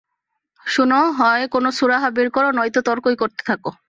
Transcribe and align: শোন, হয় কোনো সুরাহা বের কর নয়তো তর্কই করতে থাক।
শোন, 0.65 0.91
হয় 1.19 1.43
কোনো 1.47 1.69
সুরাহা 1.71 2.09
বের 2.09 2.27
কর 2.29 2.45
নয়তো 2.51 2.79
তর্কই 2.81 3.15
করতে 3.15 3.41
থাক। 3.45 3.61